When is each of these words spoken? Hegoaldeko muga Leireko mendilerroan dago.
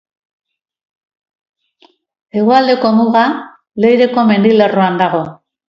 Hegoaldeko 2.35 2.93
muga 2.97 3.27
Leireko 3.85 4.27
mendilerroan 4.33 5.03
dago. 5.07 5.25